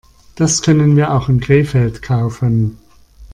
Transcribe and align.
Das 0.35 0.63
können 0.63 0.95
wir 0.97 1.11
auch 1.13 1.29
in 1.29 1.39
Krefeld 1.39 2.01
kaufen 2.01 2.75